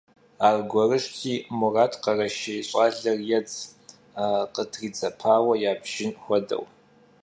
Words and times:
Arguerıjti, 0.47 1.35
Murat 1.59 1.93
khereşşêy 2.03 2.61
ş'aler 2.69 3.19
yêdz, 3.29 3.55
khıtridzepaue 4.53 5.55
yabjjın 5.63 6.11
xuedeu. 6.23 6.63